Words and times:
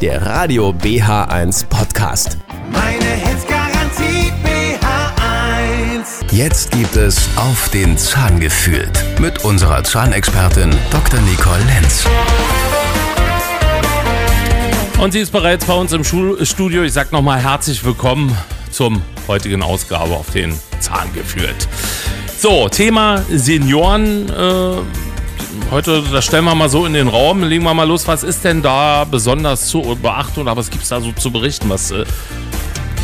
der 0.00 0.24
Radio 0.24 0.70
BH1 0.70 1.66
Podcast. 1.66 2.38
Meine 2.72 3.04
Hits 3.04 3.46
Garantie 3.46 4.32
BH1. 4.42 6.32
Jetzt 6.34 6.70
gibt 6.70 6.96
es 6.96 7.28
auf 7.36 7.68
den 7.68 7.98
Zahn 7.98 8.40
gefühlt 8.40 8.98
mit 9.20 9.44
unserer 9.44 9.84
Zahnexpertin 9.84 10.70
Dr. 10.90 11.20
Nicole 11.20 11.62
Lenz. 11.64 12.06
Und 14.98 15.12
sie 15.12 15.20
ist 15.20 15.32
bereits 15.32 15.66
bei 15.66 15.74
uns 15.74 15.92
im 15.92 16.02
Studio. 16.02 16.82
Ich 16.82 16.94
sag 16.94 17.12
nochmal 17.12 17.38
herzlich 17.38 17.84
willkommen 17.84 18.34
zum 18.70 19.02
heutigen 19.28 19.62
Ausgabe 19.62 20.14
auf 20.14 20.30
den 20.30 20.58
Zahn 20.78 21.12
geführt. 21.12 21.68
So, 22.38 22.70
Thema 22.70 23.22
Senioren. 23.28 24.30
Äh, 24.30 25.09
heute, 25.70 26.02
das 26.12 26.24
stellen 26.24 26.44
wir 26.44 26.54
mal 26.54 26.68
so 26.68 26.86
in 26.86 26.92
den 26.92 27.08
Raum, 27.08 27.42
legen 27.42 27.64
wir 27.64 27.74
mal 27.74 27.86
los. 27.88 28.06
Was 28.08 28.22
ist 28.22 28.44
denn 28.44 28.62
da 28.62 29.04
besonders 29.04 29.66
zu 29.66 29.96
beachten 30.00 30.40
oder 30.40 30.56
was 30.56 30.70
gibt 30.70 30.82
es 30.82 30.88
da 30.88 31.00
so 31.00 31.12
zu 31.12 31.30
berichten? 31.30 31.68
Was, 31.68 31.90
äh, 31.90 32.04
wie 32.04 32.04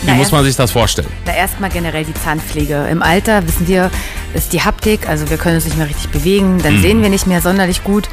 Na, 0.06 0.12
muss 0.14 0.20
erst- 0.26 0.32
man 0.32 0.44
sich 0.44 0.56
das 0.56 0.70
vorstellen? 0.70 1.08
Na, 1.24 1.34
erstmal 1.34 1.70
generell 1.70 2.04
die 2.04 2.14
Zahnpflege. 2.14 2.86
Im 2.90 3.02
Alter 3.02 3.46
wissen 3.46 3.66
wir, 3.68 3.90
ist 4.36 4.52
die 4.52 4.62
Haptik, 4.62 5.08
also 5.08 5.28
wir 5.30 5.36
können 5.36 5.56
uns 5.56 5.64
nicht 5.64 5.76
mehr 5.76 5.88
richtig 5.88 6.10
bewegen, 6.10 6.60
dann 6.62 6.80
sehen 6.80 7.02
wir 7.02 7.08
nicht 7.08 7.26
mehr 7.26 7.40
sonderlich 7.40 7.82
gut. 7.82 8.08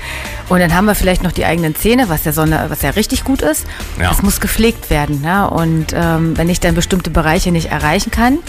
Und 0.50 0.60
dann 0.60 0.74
haben 0.74 0.86
wir 0.86 0.96
vielleicht 0.96 1.24
noch 1.24 1.32
die 1.32 1.46
eigenen 1.46 1.76
Zähne, 1.76 2.10
was 2.10 2.26
ja, 2.26 2.32
sonder, 2.32 2.70
was 2.70 2.82
ja 2.82 2.92
richtig 2.92 3.24
gut 3.24 3.42
ist. 3.42 3.66
Ja. 4.00 4.10
Das 4.10 4.24
muss 4.24 4.40
gepflegt 4.40 4.90
werden. 4.90 5.22
Ne? 5.22 5.50
Und 5.50 5.88
ähm, 5.94 6.38
wenn 6.38 6.50
ich 6.50 6.60
dann 6.60 6.76
bestimmte 6.76 7.10
Bereiche 7.10 7.52
nicht 7.52 7.72
erreichen 7.72 8.12
kann, 8.12 8.40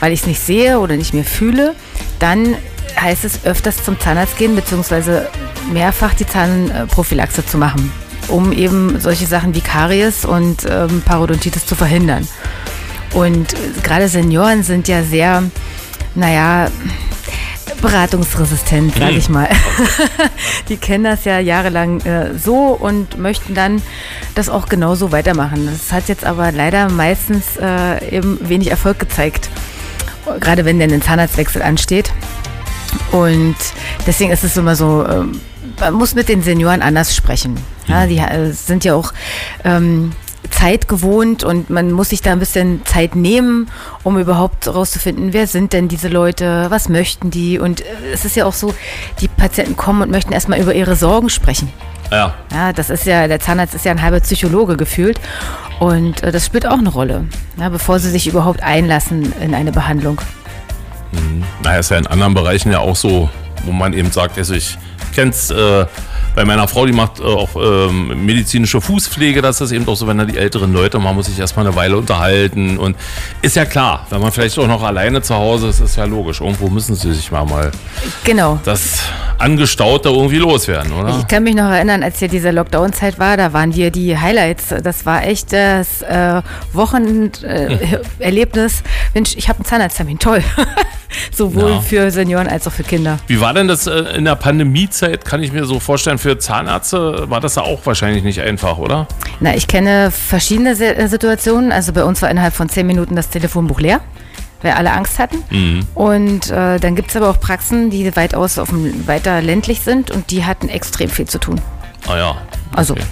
weil 0.00 0.12
ich 0.12 0.20
es 0.20 0.26
nicht 0.26 0.40
sehe 0.40 0.78
oder 0.78 0.96
nicht 0.96 1.14
mehr 1.14 1.24
fühle, 1.24 1.74
dann 2.18 2.54
heißt 3.00 3.24
es 3.24 3.44
öfters 3.44 3.82
zum 3.84 3.98
Zahnarzt 3.98 4.36
gehen, 4.36 4.54
beziehungsweise 4.54 5.28
mehrfach 5.72 6.14
die 6.14 6.26
Zahnprophylaxe 6.26 7.46
zu 7.46 7.58
machen, 7.58 7.92
um 8.28 8.52
eben 8.52 9.00
solche 9.00 9.26
Sachen 9.26 9.54
wie 9.54 9.60
Karies 9.60 10.24
und 10.24 10.66
ähm, 10.68 11.02
Parodontitis 11.04 11.66
zu 11.66 11.74
verhindern. 11.74 12.28
Und 13.12 13.54
äh, 13.54 13.56
gerade 13.82 14.08
Senioren 14.08 14.62
sind 14.62 14.88
ja 14.88 15.02
sehr, 15.02 15.42
naja, 16.14 16.68
beratungsresistent, 17.82 18.94
sage 18.94 19.16
ich 19.16 19.28
mal. 19.28 19.48
Die 20.68 20.78
kennen 20.78 21.04
das 21.04 21.26
ja 21.26 21.38
jahrelang 21.38 22.00
äh, 22.00 22.38
so 22.38 22.68
und 22.68 23.18
möchten 23.18 23.54
dann 23.54 23.82
das 24.34 24.48
auch 24.48 24.66
genauso 24.68 25.12
weitermachen. 25.12 25.68
Das 25.70 25.92
hat 25.92 26.08
jetzt 26.08 26.24
aber 26.24 26.50
leider 26.52 26.88
meistens 26.88 27.58
äh, 27.60 28.16
eben 28.16 28.38
wenig 28.48 28.70
Erfolg 28.70 28.98
gezeigt. 28.98 29.50
Gerade 30.40 30.64
wenn 30.64 30.78
denn 30.78 30.92
ein 30.92 31.02
Zahnarztwechsel 31.02 31.60
ansteht. 31.60 32.12
Und 33.10 33.56
deswegen 34.06 34.30
ist 34.30 34.44
es 34.44 34.56
immer 34.56 34.76
so, 34.76 35.04
ähm, 35.06 35.40
man 35.80 35.94
muss 35.94 36.14
mit 36.14 36.28
den 36.28 36.42
Senioren 36.42 36.80
anders 36.80 37.14
sprechen. 37.14 37.58
Ja, 37.86 38.06
die 38.06 38.18
äh, 38.18 38.52
sind 38.52 38.84
ja 38.84 38.94
auch 38.94 39.12
ähm, 39.64 40.12
Zeit 40.50 40.88
gewohnt 40.88 41.44
und 41.44 41.70
man 41.70 41.92
muss 41.92 42.10
sich 42.10 42.22
da 42.22 42.32
ein 42.32 42.38
bisschen 42.38 42.84
Zeit 42.84 43.14
nehmen, 43.14 43.70
um 44.02 44.18
überhaupt 44.18 44.66
herauszufinden, 44.66 45.32
wer 45.32 45.46
sind 45.46 45.72
denn 45.72 45.88
diese 45.88 46.08
Leute, 46.08 46.66
was 46.68 46.88
möchten 46.88 47.30
die. 47.30 47.58
Und 47.58 47.80
äh, 47.80 47.84
es 48.12 48.24
ist 48.24 48.36
ja 48.36 48.44
auch 48.44 48.52
so, 48.52 48.74
die 49.20 49.28
Patienten 49.28 49.76
kommen 49.76 50.02
und 50.02 50.10
möchten 50.10 50.32
erstmal 50.32 50.60
über 50.60 50.74
ihre 50.74 50.96
Sorgen 50.96 51.30
sprechen. 51.30 51.72
Ja, 52.10 52.34
Ja, 52.52 52.72
das 52.72 52.90
ist 52.90 53.06
ja, 53.06 53.26
der 53.26 53.40
Zahnarzt 53.40 53.74
ist 53.74 53.84
ja 53.84 53.92
ein 53.92 54.02
halber 54.02 54.20
Psychologe 54.20 54.76
gefühlt. 54.76 55.18
Und 55.80 56.22
äh, 56.22 56.30
das 56.30 56.46
spielt 56.46 56.66
auch 56.66 56.78
eine 56.78 56.90
Rolle, 56.90 57.24
ja, 57.58 57.68
bevor 57.68 57.98
sie 57.98 58.10
sich 58.10 58.26
überhaupt 58.26 58.62
einlassen 58.62 59.32
in 59.40 59.54
eine 59.54 59.72
Behandlung. 59.72 60.20
naja, 61.62 61.78
ist 61.78 61.90
ja 61.90 61.98
in 61.98 62.06
anderen 62.06 62.34
Bereichen 62.34 62.70
ja 62.70 62.78
auch 62.80 62.96
so, 62.96 63.30
wo 63.64 63.72
man 63.72 63.92
eben 63.92 64.10
sagt, 64.10 64.38
also 64.38 64.54
ich 64.54 64.78
kenn's 65.14 65.50
äh, 65.50 65.86
bei 66.34 66.46
meiner 66.46 66.66
Frau, 66.66 66.86
die 66.86 66.92
macht 66.92 67.20
äh, 67.20 67.24
auch 67.24 67.50
ähm, 67.56 68.24
medizinische 68.24 68.80
Fußpflege, 68.80 69.42
das 69.42 69.60
ist 69.60 69.72
eben 69.72 69.86
auch 69.86 69.96
so, 69.96 70.06
wenn 70.06 70.16
da 70.16 70.24
die 70.24 70.38
älteren 70.38 70.72
Leute, 70.72 70.98
man 70.98 71.14
muss 71.14 71.26
sich 71.26 71.38
erstmal 71.38 71.66
eine 71.66 71.76
Weile 71.76 71.98
unterhalten 71.98 72.78
und 72.78 72.96
ist 73.42 73.56
ja 73.56 73.66
klar, 73.66 74.06
wenn 74.08 74.22
man 74.22 74.32
vielleicht 74.32 74.58
auch 74.58 74.66
noch 74.66 74.82
alleine 74.82 75.20
zu 75.20 75.34
Hause 75.34 75.68
ist, 75.68 75.80
ist 75.80 75.96
ja 75.96 76.06
logisch, 76.06 76.40
irgendwo 76.40 76.68
müssen 76.68 76.96
sie 76.96 77.12
sich 77.12 77.30
mal 77.30 77.44
mal 77.44 77.70
Genau. 78.24 78.58
das 78.64 79.00
Angestaute 79.38 80.08
irgendwie 80.08 80.38
loswerden, 80.38 80.92
oder? 80.92 81.18
Ich 81.18 81.26
kann 81.26 81.42
mich 81.42 81.54
noch 81.54 81.70
erinnern, 81.70 82.02
als 82.02 82.18
hier 82.20 82.28
diese 82.28 82.50
Lockdown-Zeit 82.50 83.18
war, 83.18 83.36
da 83.36 83.52
waren 83.52 83.74
wir 83.74 83.90
die 83.90 84.16
Highlights. 84.16 84.68
Das 84.82 85.04
war 85.04 85.24
echt 85.26 85.52
das 85.52 86.00
äh, 86.02 86.40
Wochenerlebnis. 86.72 88.82
Mensch, 89.14 89.34
ich 89.36 89.48
habe 89.48 89.58
einen 89.58 89.66
Zahnarzttermin, 89.66 90.18
toll. 90.18 90.42
Sowohl 91.34 91.70
Ja. 91.70 91.80
für 91.80 92.10
Senioren 92.10 92.46
als 92.46 92.66
auch 92.66 92.72
für 92.72 92.82
Kinder. 92.84 93.18
Wie 93.26 93.40
war 93.40 93.54
denn 93.54 93.68
das 93.68 93.86
äh, 93.86 93.92
in 94.16 94.24
der 94.24 94.36
Pandemiezeit? 94.36 95.24
Kann 95.24 95.42
ich 95.42 95.52
mir 95.52 95.64
so 95.64 95.80
vorstellen, 95.80 96.18
für 96.18 96.38
Zahnärzte 96.38 97.28
war 97.30 97.40
das 97.40 97.56
ja 97.56 97.62
auch 97.62 97.80
wahrscheinlich 97.84 98.22
nicht 98.24 98.40
einfach, 98.40 98.78
oder? 98.78 99.06
Na, 99.40 99.54
ich 99.54 99.66
kenne 99.68 100.10
verschiedene 100.10 100.70
äh, 100.70 101.06
Situationen. 101.08 101.72
Also 101.72 101.92
bei 101.92 102.04
uns 102.04 102.22
war 102.22 102.30
innerhalb 102.30 102.54
von 102.54 102.68
zehn 102.68 102.86
Minuten 102.86 103.16
das 103.16 103.28
Telefonbuch 103.28 103.80
leer, 103.80 104.00
weil 104.62 104.72
alle 104.72 104.92
Angst 104.92 105.18
hatten. 105.18 105.84
Und 105.94 106.50
äh, 106.50 106.78
dann 106.78 106.94
gibt 106.96 107.10
es 107.10 107.16
aber 107.16 107.28
auch 107.30 107.40
Praxen, 107.40 107.90
die 107.90 108.14
weitaus 108.16 108.58
auf 108.58 108.68
dem, 108.70 109.06
weiter 109.06 109.40
ländlich 109.42 109.80
sind 109.80 110.10
und 110.10 110.30
die 110.30 110.44
hatten 110.44 110.68
extrem 110.68 111.10
viel 111.10 111.26
zu 111.26 111.38
tun. 111.38 111.60
Ah 112.08 112.16
ja. 112.16 112.36
Also, 112.74 112.94
Okay. 112.94 113.02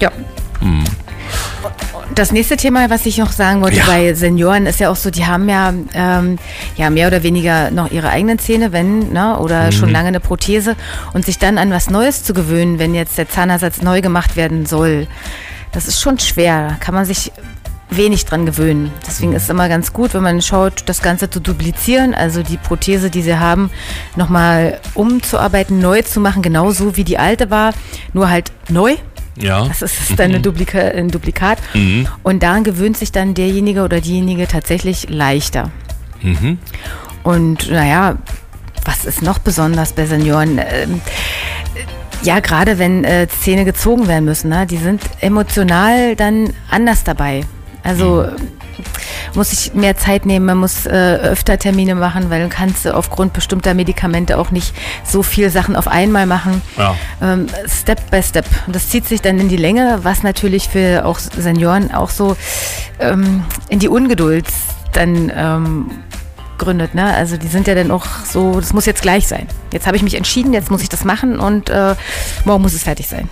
ja. 0.00 0.10
Das 2.14 2.32
nächste 2.32 2.56
Thema, 2.56 2.90
was 2.90 3.06
ich 3.06 3.18
noch 3.18 3.32
sagen 3.32 3.60
wollte 3.62 3.78
Ja. 3.78 3.86
bei 3.86 4.14
Senioren, 4.14 4.66
ist 4.66 4.80
ja 4.80 4.90
auch 4.90 4.96
so, 4.96 5.10
die 5.10 5.26
haben 5.26 5.48
ja, 5.48 5.72
ähm, 5.94 6.38
ja 6.76 6.90
mehr 6.90 7.08
oder 7.08 7.22
weniger 7.22 7.70
noch 7.70 7.90
ihre 7.90 8.10
eigenen 8.10 8.38
Zähne, 8.38 8.72
wenn, 8.72 9.12
ne, 9.12 9.38
oder 9.38 9.72
schon 9.72 9.90
lange 9.90 10.08
eine 10.08 10.20
Prothese 10.20 10.76
und 11.12 11.24
sich 11.24 11.38
dann 11.38 11.58
an 11.58 11.70
was 11.70 11.90
Neues 11.90 12.22
zu 12.22 12.34
gewöhnen, 12.34 12.78
wenn 12.78 12.94
jetzt 12.94 13.18
der 13.18 13.28
Zahnersatz 13.28 13.82
neu 13.82 14.00
gemacht 14.00 14.36
werden 14.36 14.66
soll, 14.66 15.06
das 15.72 15.88
ist 15.88 16.00
schon 16.00 16.18
schwer. 16.18 16.68
Da 16.68 16.74
kann 16.76 16.94
man 16.94 17.04
sich 17.04 17.32
wenig 17.90 18.24
dran 18.24 18.46
gewöhnen. 18.46 18.92
Deswegen 19.06 19.32
ist 19.32 19.44
es 19.44 19.48
immer 19.48 19.68
ganz 19.68 19.92
gut, 19.92 20.14
wenn 20.14 20.22
man 20.22 20.42
schaut, 20.42 20.82
das 20.86 21.02
Ganze 21.02 21.30
zu 21.30 21.40
duplizieren, 21.40 22.14
also 22.14 22.42
die 22.42 22.56
Prothese, 22.56 23.10
die 23.10 23.22
sie 23.22 23.38
haben, 23.38 23.70
nochmal 24.16 24.80
umzuarbeiten, 24.94 25.78
neu 25.78 26.02
zu 26.02 26.20
machen, 26.20 26.42
genauso 26.42 26.96
wie 26.96 27.04
die 27.04 27.18
alte 27.18 27.50
war, 27.50 27.72
nur 28.12 28.30
halt 28.30 28.52
neu. 28.68 28.96
Ja. 29.36 29.66
Das 29.66 29.82
ist 29.82 30.18
dann 30.18 30.30
eine 30.30 30.40
Duplika 30.40 30.78
ein 30.78 31.08
Duplikat. 31.08 31.58
Und 32.22 32.42
daran 32.42 32.64
gewöhnt 32.64 32.96
sich 32.96 33.12
dann 33.12 33.34
derjenige 33.34 33.82
oder 33.82 34.00
diejenige 34.00 34.46
tatsächlich 34.46 35.08
leichter. 35.10 35.70
Und 37.22 37.70
naja, 37.70 38.16
was 38.84 39.04
ist 39.04 39.22
noch 39.22 39.38
besonders 39.38 39.92
bei 39.92 40.06
Senioren? 40.06 40.58
Ähm, 40.58 41.00
ja, 42.22 42.40
gerade 42.40 42.78
wenn 42.78 43.04
äh, 43.04 43.28
Zähne 43.28 43.64
gezogen 43.64 44.08
werden 44.08 44.24
müssen, 44.24 44.48
ne? 44.48 44.66
die 44.66 44.78
sind 44.78 45.02
emotional 45.20 46.16
dann 46.16 46.52
anders 46.70 47.04
dabei. 47.04 47.44
Also 47.82 48.26
muss 49.36 49.52
ich 49.52 49.74
mehr 49.74 49.96
Zeit 49.96 50.26
nehmen, 50.26 50.46
man 50.46 50.58
muss 50.58 50.86
äh, 50.86 50.90
öfter 50.90 51.58
Termine 51.58 51.94
machen, 51.94 52.30
weil 52.30 52.40
dann 52.40 52.50
kannst 52.50 52.84
du 52.84 52.94
aufgrund 52.94 53.32
bestimmter 53.32 53.74
Medikamente 53.74 54.38
auch 54.38 54.50
nicht 54.50 54.74
so 55.04 55.22
viel 55.22 55.50
Sachen 55.50 55.76
auf 55.76 55.88
einmal 55.88 56.26
machen. 56.26 56.62
Ja. 56.76 56.96
Ähm, 57.22 57.46
Step 57.66 58.10
by 58.10 58.22
Step. 58.22 58.46
Und 58.66 58.74
das 58.74 58.88
zieht 58.88 59.06
sich 59.06 59.20
dann 59.20 59.38
in 59.38 59.48
die 59.48 59.56
Länge, 59.56 60.00
was 60.02 60.22
natürlich 60.22 60.68
für 60.68 61.04
auch 61.04 61.18
Senioren 61.18 61.92
auch 61.92 62.10
so 62.10 62.36
ähm, 63.00 63.44
in 63.68 63.78
die 63.78 63.88
Ungeduld 63.88 64.46
dann 64.92 65.32
ähm, 65.34 65.90
gründet. 66.58 66.94
Ne? 66.94 67.04
Also 67.04 67.36
die 67.36 67.48
sind 67.48 67.66
ja 67.66 67.74
dann 67.74 67.90
auch 67.90 68.06
so, 68.24 68.60
das 68.60 68.72
muss 68.72 68.86
jetzt 68.86 69.02
gleich 69.02 69.26
sein. 69.26 69.48
Jetzt 69.72 69.86
habe 69.86 69.96
ich 69.96 70.02
mich 70.02 70.14
entschieden, 70.14 70.52
jetzt 70.52 70.70
muss 70.70 70.82
ich 70.82 70.88
das 70.88 71.04
machen 71.04 71.38
und 71.40 71.70
äh, 71.70 71.94
morgen 72.44 72.62
muss 72.62 72.74
es 72.74 72.84
fertig 72.84 73.08
sein. 73.08 73.28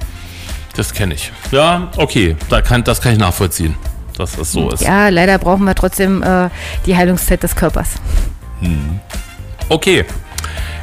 Das 0.76 0.94
kenne 0.94 1.14
ich. 1.14 1.32
Ja, 1.50 1.90
okay, 1.96 2.36
da 2.48 2.62
kann, 2.62 2.82
das 2.84 3.00
kann 3.00 3.12
ich 3.12 3.18
nachvollziehen, 3.18 3.74
dass 4.18 4.36
das 4.36 4.52
so 4.52 4.70
ist. 4.70 4.82
Ja, 4.82 5.08
leider 5.08 5.38
brauchen 5.38 5.64
wir 5.64 5.74
trotzdem 5.74 6.22
äh, 6.22 6.48
die 6.86 6.96
Heilungszeit 6.96 7.42
des 7.42 7.56
Körpers. 7.56 7.90
Okay. 9.68 10.04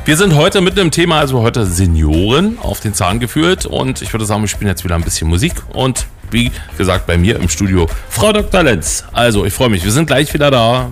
Wir 0.06 0.18
sind 0.18 0.36
heute 0.36 0.62
mit 0.62 0.80
einem 0.80 0.92
Thema, 0.92 1.20
also 1.20 1.42
heute 1.42 1.66
Senioren 1.66 2.58
auf 2.60 2.80
den 2.80 2.94
Zahn 2.94 3.20
geführt 3.20 3.66
und 3.66 4.02
ich 4.02 4.12
würde 4.12 4.26
sagen, 4.26 4.42
wir 4.42 4.48
spielen 4.48 4.70
jetzt 4.70 4.84
wieder 4.84 4.96
ein 4.96 5.04
bisschen 5.04 5.28
Musik 5.28 5.54
und 5.74 6.08
wie 6.32 6.52
gesagt 6.78 7.06
bei 7.06 7.18
mir 7.18 7.36
im 7.36 7.50
Studio 7.50 7.88
Frau 8.10 8.34
Dr. 8.34 8.64
Lenz. 8.64 9.04
Also 9.12 9.46
ich 9.46 9.54
freue 9.54 9.70
mich, 9.70 9.84
wir 9.84 9.92
sind 9.92 10.08
gleich 10.08 10.34
wieder 10.34 10.50
da. 10.50 10.90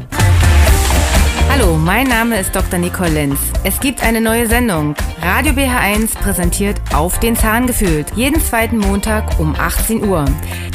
Hallo, 1.59 1.75
mein 1.75 2.05
Name 2.05 2.39
ist 2.39 2.55
Dr. 2.55 2.77
Nicole 2.77 3.09
Lenz. 3.09 3.39
Es 3.63 3.79
gibt 3.79 4.03
eine 4.03 4.21
neue 4.21 4.47
Sendung. 4.47 4.93
Radio 5.23 5.53
BH1 5.53 6.15
präsentiert 6.15 6.79
Auf 6.93 7.19
den 7.19 7.35
Zahn 7.35 7.65
gefühlt. 7.65 8.05
Jeden 8.15 8.39
zweiten 8.39 8.77
Montag 8.77 9.39
um 9.39 9.55
18 9.55 10.07
Uhr. 10.07 10.25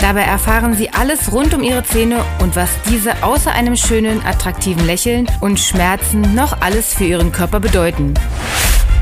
Dabei 0.00 0.22
erfahren 0.22 0.74
Sie 0.74 0.90
alles 0.90 1.30
rund 1.30 1.54
um 1.54 1.62
Ihre 1.62 1.84
Zähne 1.84 2.24
und 2.40 2.56
was 2.56 2.68
diese 2.90 3.22
außer 3.22 3.52
einem 3.52 3.76
schönen, 3.76 4.26
attraktiven 4.26 4.84
Lächeln 4.84 5.28
und 5.40 5.60
Schmerzen 5.60 6.34
noch 6.34 6.60
alles 6.60 6.94
für 6.94 7.04
Ihren 7.04 7.30
Körper 7.30 7.60
bedeuten. 7.60 8.14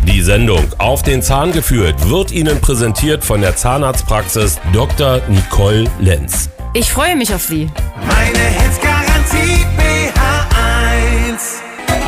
Die 0.02 0.20
Sendung 0.20 0.66
Auf 0.76 1.02
den 1.02 1.22
Zahn 1.22 1.50
geführt 1.50 2.10
wird 2.10 2.30
Ihnen 2.30 2.60
präsentiert 2.60 3.24
von 3.24 3.40
der 3.40 3.56
Zahnarztpraxis 3.56 4.60
Dr. 4.74 5.22
Nicole 5.28 5.90
Lenz. 5.98 6.50
Ich 6.74 6.90
freue 6.92 7.16
mich 7.16 7.34
auf 7.34 7.42
Sie. 7.42 7.70
Meine 8.06 8.38
Hits 8.38 8.79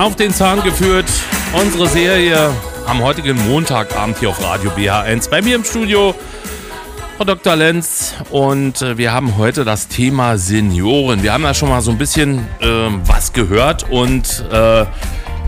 Auf 0.03 0.17
den 0.17 0.35
Zahn 0.35 0.65
geführt, 0.65 1.07
unsere 1.53 1.87
Serie 1.87 2.51
am 2.89 3.05
heutigen 3.05 3.37
Montagabend 3.49 4.19
hier 4.19 4.31
auf 4.31 4.43
Radio 4.43 4.73
BH1. 4.73 5.31
Bei 5.31 5.41
mir 5.41 5.55
im 5.55 5.63
Studio 5.63 6.13
Frau 7.17 7.23
Dr. 7.23 7.55
Lenz. 7.55 8.13
Und 8.33 8.83
äh, 8.83 8.99
wir 8.99 9.13
haben 9.13 9.37
heute 9.37 9.65
das 9.65 9.87
Thema 9.87 10.39
Senioren. 10.39 11.23
Wir 11.23 11.33
haben 11.33 11.45
ja 11.45 11.55
schon 11.55 11.69
mal 11.69 11.83
so 11.83 11.93
ein 11.93 11.99
bisschen 11.99 12.45
ähm, 12.61 13.01
was 13.07 13.33
gehört 13.33 13.89
und 13.93 14.45
äh, 14.51 14.87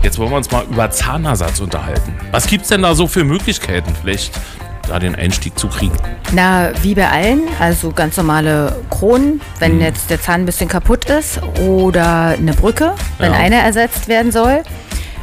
jetzt 0.03 0.17
wollen 0.19 0.29
wir 0.29 0.37
uns 0.37 0.49
mal 0.51 0.63
über 0.63 0.89
Zahnersatz 0.89 1.59
unterhalten. 1.59 2.17
Was 2.31 2.47
gibt 2.47 2.63
es 2.63 2.69
denn 2.69 2.81
da 2.81 2.95
so 2.95 3.07
für 3.07 3.25
Möglichkeiten, 3.25 3.93
vielleicht 4.01 4.39
da 4.87 4.99
den 4.99 5.15
Einstieg 5.15 5.57
zu 5.57 5.67
kriegen? 5.67 5.95
Na, 6.31 6.71
wie 6.81 6.95
bei 6.95 7.09
allen, 7.09 7.41
also 7.59 7.91
ganz 7.91 8.17
normale 8.17 8.75
Kronen, 8.89 9.41
wenn 9.59 9.79
jetzt 9.81 10.09
der 10.09 10.21
Zahn 10.21 10.41
ein 10.41 10.45
bisschen 10.45 10.69
kaputt 10.69 11.05
ist 11.09 11.39
oder 11.61 12.35
eine 12.37 12.53
Brücke, 12.53 12.93
wenn 13.17 13.31
Ja. 13.33 13.37
einer 13.39 13.57
ersetzt 13.57 14.07
werden 14.07 14.31
soll. 14.31 14.63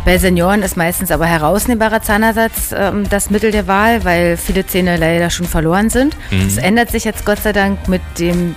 Bei 0.04 0.18
Senioren 0.18 0.62
ist 0.62 0.76
meistens 0.76 1.12
aber 1.12 1.26
herausnehmbarer 1.26 2.02
Zahnersatz 2.02 2.74
ähm, 2.76 3.08
das 3.08 3.30
Mittel 3.30 3.52
der 3.52 3.68
Wahl, 3.68 4.04
weil 4.04 4.36
viele 4.36 4.66
Zähne 4.66 4.96
leider 4.96 5.30
schon 5.30 5.46
verloren 5.46 5.90
sind. 5.90 6.16
Das 6.44 6.56
ändert 6.56 6.90
sich 6.90 7.04
jetzt 7.04 7.24
Gott 7.24 7.38
sei 7.42 7.52
Dank 7.52 7.86
mit 7.88 8.02
dem 8.18 8.56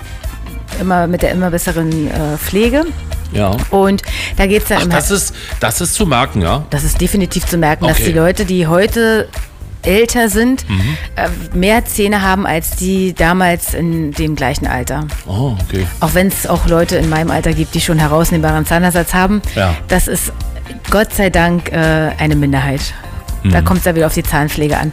immer 0.81 1.05
mit 1.07 1.21
der 1.21 1.31
immer 1.31 1.51
besseren 1.51 2.07
äh, 2.09 2.37
Pflege. 2.37 2.85
Ja. 3.31 3.55
Und 3.69 4.01
da 4.37 4.45
geht 4.47 4.63
es 4.63 4.71
Ach, 4.71 4.81
immer. 4.83 4.95
das 4.95 5.11
ist, 5.11 5.35
das 5.59 5.81
ist 5.81 5.93
zu 5.93 6.05
merken, 6.07 6.41
ja? 6.41 6.63
Das 6.71 6.83
ist 6.83 6.99
definitiv 6.99 7.45
zu 7.45 7.57
merken, 7.57 7.85
dass 7.87 7.97
Okay. 7.97 8.07
die 8.07 8.17
Leute, 8.17 8.45
die 8.45 8.65
heute 8.67 9.27
älter 9.85 10.29
sind, 10.29 10.67
Mhm. 10.69 10.97
äh, 11.15 11.57
mehr 11.57 11.85
Zähne 11.85 12.21
haben 12.21 12.45
als 12.45 12.71
die 12.75 13.13
damals 13.13 13.73
in 13.73 14.11
dem 14.11 14.35
gleichen 14.35 14.67
Alter. 14.67 15.07
Oh, 15.27 15.55
okay. 15.67 15.85
Auch 15.99 16.13
wenn 16.13 16.27
es 16.27 16.47
auch 16.47 16.67
Leute 16.67 16.95
in 16.97 17.09
meinem 17.09 17.31
Alter 17.31 17.53
gibt, 17.53 17.73
die 17.75 17.81
schon 17.81 17.99
herausnehmbaren 17.99 18.65
Zahnersatz 18.65 19.13
haben. 19.13 19.41
Ja. 19.55 19.75
Das 19.87 20.07
ist 20.07 20.31
Gott 20.89 21.13
sei 21.13 21.29
Dank 21.29 21.71
äh, 21.71 22.11
eine 22.17 22.35
Minderheit. 22.35 22.81
Da 23.43 23.61
Mhm. 23.61 23.65
kommt 23.65 23.79
es 23.79 23.85
ja 23.85 23.95
wieder 23.95 24.07
auf 24.07 24.13
die 24.15 24.23
Zahnpflege 24.23 24.77
an. 24.77 24.91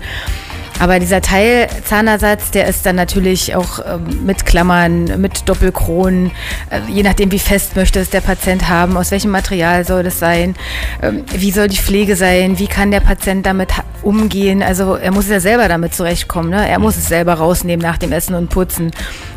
Aber 0.79 0.99
dieser 0.99 1.21
Teil 1.21 1.69
Zahnersatz, 1.85 2.51
der 2.51 2.67
ist 2.67 2.85
dann 2.85 2.97
natürlich 2.97 3.55
auch 3.55 3.81
ähm, 3.87 4.25
mit 4.25 4.47
Klammern, 4.47 5.21
mit 5.21 5.49
Doppelkronen, 5.49 6.33
äh, 6.71 6.81
je 6.91 7.03
nachdem, 7.03 7.31
wie 7.31 7.39
fest 7.39 7.77
möchte 7.77 8.01
es 8.01 8.11
der 8.11 8.21
Patient 8.21 8.69
haben, 8.69 8.97
aus 8.97 9.11
welchem 9.11 9.31
Material 9.31 9.85
soll 9.85 10.03
das 10.03 10.19
sein, 10.19 10.55
ähm, 11.03 11.25
wie 11.33 11.51
soll 11.51 11.69
die 11.69 11.77
Pflege 11.77 12.17
sein, 12.17 12.59
wie 12.59 12.67
kann 12.67 12.91
der 12.91 13.01
Patient 13.01 13.47
damit 13.47 13.71
umgehen. 14.03 14.63
Also 14.63 14.97
er 14.97 15.13
muss 15.13 15.29
ja 15.29 15.41
selber 15.41 15.69
damit 15.69 15.95
zurechtkommen. 15.95 16.51
Ne? 16.51 16.69
Er 16.69 16.79
muss 16.79 16.97
es 16.97 17.07
selber 17.07 17.35
rausnehmen 17.35 17.83
nach 17.83 17.99
dem 17.99 18.13
Essen 18.13 18.35
und 18.35 18.51
Putzen 18.51 18.91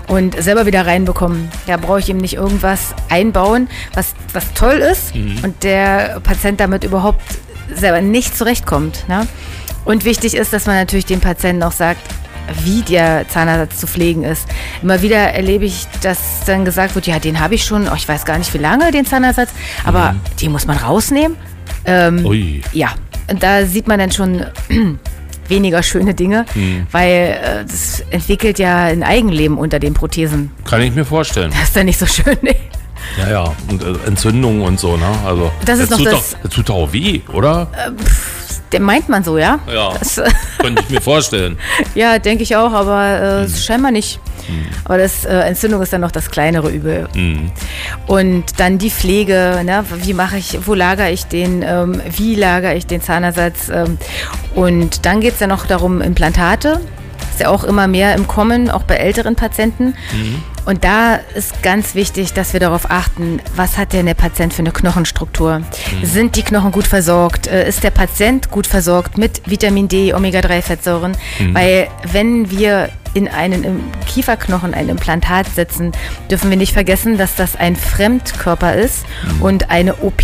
und 0.08 0.42
selber 0.42 0.66
wieder 0.66 0.86
reinbekommen. 0.86 1.50
Da 1.68 1.78
brauche 1.78 2.00
ich 2.00 2.10
ihm 2.10 2.18
nicht 2.18 2.36
irgendwas 2.36 2.94
einbauen, 3.10 3.68
was, 3.94 4.14
was 4.34 4.54
toll 4.54 4.78
ist 4.78 5.14
und 5.44 5.64
der 5.64 6.20
Patient 6.22 6.60
damit 6.60 6.84
überhaupt 6.84 7.22
selber 7.74 8.02
nicht 8.02 8.38
zurechtkommt. 8.38 9.08
Ne? 9.08 9.28
Und 9.86 10.06
wichtig 10.06 10.34
ist, 10.36 10.54
dass 10.54 10.66
man 10.66 10.76
natürlich 10.76 11.06
dem 11.06 11.20
Patienten 11.20 11.64
auch 11.64 11.72
sagt, 11.72 12.02
wie 12.64 12.82
der 12.84 13.28
Zahnersatz 13.28 13.80
zu 13.80 13.88
pflegen 13.88 14.24
ist. 14.24 14.48
Immer 14.84 15.02
wieder 15.02 15.18
erlebe 15.18 15.66
ich, 15.66 15.88
dass 16.02 16.20
dann 16.46 16.64
gesagt 16.64 16.94
wird, 16.94 17.08
ja, 17.08 17.18
den 17.20 17.40
habe 17.40 17.56
ich 17.56 17.64
schon, 17.64 17.88
oh, 17.88 17.96
ich 17.96 18.08
weiß 18.08 18.24
gar 18.26 18.38
nicht 18.38 18.54
wie 18.54 18.60
lange, 18.60 18.92
den 18.92 19.06
Zahnersatz, 19.06 19.50
aber 19.84 20.16
den 20.42 20.52
muss 20.52 20.68
man 20.68 20.78
rausnehmen. 20.78 21.38
Ähm, 21.86 22.24
Ui. 22.26 22.62
ja, 22.72 22.94
und 23.32 23.42
da 23.42 23.66
sieht 23.66 23.88
man 23.88 23.98
dann 24.00 24.12
schon 24.12 24.46
weniger 25.48 25.82
schöne 25.84 26.14
Dinge, 26.14 26.46
Hm. 26.54 26.86
weil 26.92 27.40
äh, 27.44 27.66
das 27.66 28.04
entwickelt 28.12 28.60
ja 28.60 28.86
ein 28.86 29.02
Eigenleben 29.04 29.58
unter 29.58 29.80
den 29.80 29.94
Prothesen. 29.96 30.52
Kann 30.66 30.82
ich 30.82 30.94
mir 30.94 31.06
vorstellen. 31.06 31.52
Das 31.52 31.64
ist 31.70 31.76
dann 31.76 31.86
nicht 31.86 32.00
so 32.00 32.06
schön. 32.06 32.38
Ja, 33.18 33.30
ja. 33.30 33.56
Und 33.70 33.84
äh, 33.84 33.94
Entzündungen 34.08 34.62
und 34.62 34.80
so, 34.80 34.98
ne? 34.98 35.06
Also, 35.26 35.52
Das 35.66 35.80
ist 35.80 35.92
noch 35.92 35.98
tut 35.98 36.08
das- 36.08 36.32
Doch, 36.32 36.40
das 36.44 36.52
tut 36.52 36.70
auch 36.70 36.92
weh, 36.94 37.22
oder? 37.32 37.68
Den 38.74 38.82
meint 38.84 39.08
man 39.10 39.24
so, 39.24 39.38
ja? 39.38 39.60
Ja. 39.72 39.94
Das, 39.98 40.18
äh, 40.18 40.30
Könnte 40.60 40.82
ich 40.84 40.90
mir 40.90 41.02
vorstellen. 41.02 41.58
ja, 41.94 42.20
denke 42.20 42.44
ich 42.44 42.56
auch, 42.56 42.74
aber 42.74 43.44
äh, 43.44 43.50
scheinbar 43.50 43.92
nicht. 43.92 44.20
Hm. 44.48 44.66
Aber 44.84 44.98
das 44.98 45.24
äh, 45.26 45.34
Entzündung 45.40 45.82
ist 45.82 45.94
dann 45.94 46.02
noch 46.02 46.12
das 46.12 46.30
kleinere 46.30 46.70
Übel. 46.70 47.08
Und 48.08 48.60
dann 48.60 48.78
die 48.78 48.92
Pflege, 48.92 49.62
ne? 49.64 49.84
wie 50.04 50.14
mache 50.14 50.38
ich, 50.38 50.60
wo 50.68 50.74
lagere 50.74 51.10
ich 51.12 51.26
den, 51.26 51.64
ähm, 51.64 52.02
wie 52.16 52.36
lagere 52.36 52.76
ich 52.76 52.86
den 52.86 53.02
Zahnersatz. 53.02 53.70
Ähm, 53.70 53.98
und 54.54 55.06
dann 55.06 55.22
geht 55.22 55.36
es 55.36 55.40
ja 55.40 55.48
noch 55.48 55.66
darum, 55.66 56.02
Implantate. 56.02 56.80
Ist 57.36 57.42
ja 57.42 57.50
auch 57.50 57.66
immer 57.66 57.88
mehr 57.90 58.16
im 58.16 58.30
Kommen, 58.30 58.70
auch 58.72 58.84
bei 58.84 58.96
älteren 58.96 59.36
Patienten. 59.36 59.94
Und 60.64 60.86
da 60.86 61.16
ist 61.36 61.62
ganz 61.62 61.94
wichtig, 61.94 62.32
dass 62.32 62.54
wir 62.54 62.62
darauf 62.62 62.90
achten, 62.90 63.42
was 63.58 63.78
hat 63.78 63.92
denn 63.92 64.06
der 64.06 64.14
Patient 64.14 64.54
für 64.54 64.60
eine 64.62 64.72
Knochenstruktur? 64.72 65.62
Sind 66.02 66.38
die 66.38 66.44
Knochen 66.44 66.72
gut 66.72 66.88
versorgt? 66.88 67.48
Äh, 67.48 67.68
Ist 67.68 67.84
der 67.84 67.92
Patient 67.92 68.50
gut 68.52 68.68
versorgt 68.68 69.18
mit 69.18 69.42
Vitamin 69.50 69.90
D, 69.90 70.14
Omega-3-Fettsäuren? 70.14 71.18
Weil 71.52 71.90
wenn 72.10 72.50
wir 72.52 72.88
in 73.14 73.28
einen 73.28 73.66
im 73.66 73.84
Kieferknochen 74.08 74.74
ein 74.74 74.88
Implantat 74.88 75.46
setzen, 75.54 75.92
dürfen 76.32 76.50
wir 76.50 76.58
nicht 76.58 76.72
vergessen, 76.72 77.18
dass 77.18 77.36
das 77.36 77.58
ein 77.58 77.76
Fremdkörper 77.76 78.76
ist 78.76 79.06
und 79.42 79.70
eine 79.70 79.96
OP. 79.96 80.24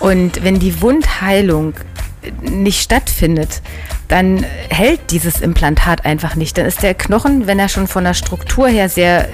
Und 0.00 0.44
wenn 0.44 0.58
die 0.58 0.82
Wundheilung 0.82 1.72
nicht 2.42 2.82
stattfindet, 2.82 3.62
dann 4.08 4.44
hält 4.68 5.12
dieses 5.12 5.40
Implantat 5.40 6.04
einfach 6.04 6.34
nicht. 6.34 6.58
Dann 6.58 6.66
ist 6.66 6.82
der 6.82 6.94
Knochen, 6.94 7.46
wenn 7.46 7.58
er 7.58 7.68
schon 7.68 7.86
von 7.86 8.02
der 8.02 8.14
Struktur 8.14 8.66
her 8.68 8.88
sehr, 8.88 9.28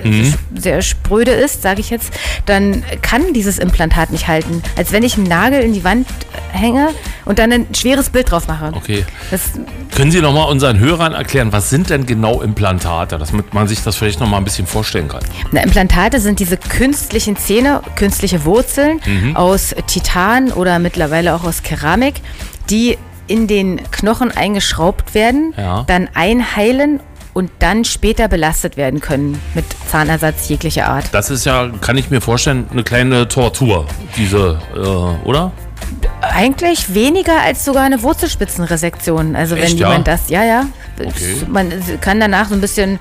sehr 0.54 0.82
spröde 0.82 1.30
ist, 1.30 1.62
sage 1.62 1.80
ich 1.80 1.88
jetzt, 1.88 2.12
dann 2.44 2.84
kann 3.00 3.32
dieses 3.32 3.58
Implantat 3.58 4.10
nicht 4.10 4.28
halten. 4.28 4.62
Als 4.76 4.92
wenn 4.92 5.02
ich 5.02 5.16
einen 5.16 5.26
Nagel 5.26 5.60
in 5.60 5.72
die 5.72 5.82
Wand 5.82 6.06
hänge 6.52 6.88
und 7.24 7.38
dann 7.38 7.52
ein 7.52 7.66
schweres 7.74 8.10
Bild 8.10 8.30
drauf 8.30 8.48
mache. 8.48 8.72
Okay. 8.74 9.04
Das, 9.30 9.52
Können 9.94 10.10
Sie 10.10 10.20
noch 10.20 10.34
mal 10.34 10.44
unseren 10.44 10.78
Hörern 10.78 11.14
erklären, 11.14 11.52
was 11.52 11.70
sind 11.70 11.88
denn 11.88 12.04
genau 12.04 12.42
Implantate, 12.42 13.18
damit 13.18 13.54
man 13.54 13.66
sich 13.68 13.82
das 13.82 13.96
vielleicht 13.96 14.20
noch 14.20 14.28
mal 14.28 14.36
ein 14.36 14.44
bisschen 14.44 14.66
vorstellen 14.66 15.08
kann? 15.08 15.22
Na, 15.52 15.62
Implantate 15.62 16.20
sind 16.20 16.38
diese 16.38 16.58
künstlichen 16.58 17.36
Zähne, 17.36 17.80
künstliche 17.96 18.44
Wurzeln 18.44 19.00
aus 19.34 19.74
Titan 19.86 20.52
oder 20.52 20.78
mittlerweile 20.78 21.34
auch 21.34 21.44
aus 21.44 21.62
Keramik, 21.62 22.16
die 22.70 22.98
in 23.26 23.46
den 23.46 23.80
Knochen 23.90 24.30
eingeschraubt 24.30 25.14
werden, 25.14 25.52
Ja. 25.56 25.84
dann 25.86 26.08
einheilen 26.14 27.00
und 27.34 27.50
dann 27.58 27.84
später 27.84 28.28
belastet 28.28 28.76
werden 28.76 29.00
können 29.00 29.40
mit 29.54 29.64
Zahnersatz 29.90 30.48
jeglicher 30.48 30.88
Art. 30.88 31.06
Das 31.12 31.28
ist 31.30 31.44
ja, 31.44 31.68
kann 31.80 31.98
ich 31.98 32.08
mir 32.10 32.20
vorstellen, 32.20 32.66
eine 32.70 32.82
kleine 32.82 33.28
Tortur, 33.28 33.86
diese, 34.16 34.58
äh, 34.74 35.26
oder? 35.26 35.52
Eigentlich 36.22 36.94
weniger 36.94 37.40
als 37.42 37.64
sogar 37.64 37.82
eine 37.82 38.02
Wurzelspitzenresektion. 38.02 39.36
Also 39.36 39.56
wenn 39.56 39.64
Echt, 39.64 39.78
ja? 39.78 39.88
jemand 39.88 40.08
das, 40.08 40.28
ja, 40.30 40.44
ja, 40.44 40.64
Okay. 40.98 41.42
man 41.48 41.72
kann 42.00 42.20
danach 42.20 42.48
so 42.48 42.54
ein 42.54 42.60
bisschen, 42.62 42.98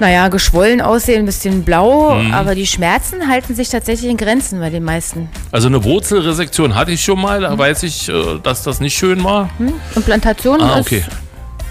naja, 0.00 0.28
geschwollen 0.28 0.80
aussehen, 0.80 1.20
ein 1.20 1.26
bisschen 1.26 1.62
blau, 1.64 2.14
Mhm. 2.14 2.34
aber 2.34 2.54
die 2.54 2.66
Schmerzen 2.66 3.28
halten 3.28 3.54
sich 3.54 3.68
tatsächlich 3.68 4.10
in 4.10 4.16
Grenzen 4.16 4.60
bei 4.60 4.70
den 4.70 4.84
meisten. 4.84 5.28
Also 5.52 5.68
eine 5.68 5.82
Wurzelresektion 5.84 6.74
hatte 6.74 6.92
ich 6.92 7.02
schon 7.04 7.20
mal, 7.20 7.40
da 7.40 7.56
weiß 7.56 7.82
ich, 7.84 8.08
äh, 8.08 8.38
dass 8.42 8.62
das 8.62 8.80
nicht 8.80 8.96
schön 8.96 9.24
war. 9.24 9.48
Implantation 9.94 10.60
Ah, 10.60 10.78
ist, 10.78 10.86
okay. 10.86 11.04